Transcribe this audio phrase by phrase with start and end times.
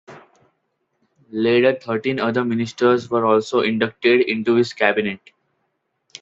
[1.29, 5.19] Later thirteen other ministers were also inducted into his cabinet.